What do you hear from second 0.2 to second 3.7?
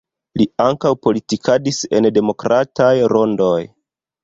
Li ankaŭ politikadis en demokrataj rondoj.